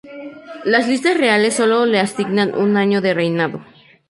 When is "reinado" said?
3.13-3.61